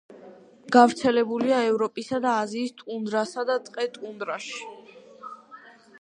[0.75, 4.67] გავრცელებულია ევროპისა და აზიის ტუნდრასა და ტყე-ტუნდრაში.